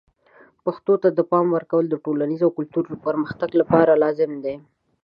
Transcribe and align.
پښتو 0.63 0.93
ته 1.03 1.07
د 1.17 1.19
پام 1.31 1.45
ورکول 1.55 1.85
د 1.89 1.95
ټولنیز 2.05 2.41
او 2.43 2.51
کلتوري 2.57 2.95
پرمختګ 3.05 3.49
لپاره 3.61 3.99
لازم 4.03 4.31
دي. 4.43 4.55